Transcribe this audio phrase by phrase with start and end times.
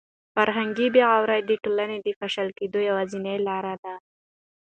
[0.33, 3.93] فرهنګي بې غوري د ټولنې د پاشل کېدو یوازینۍ لاره ده.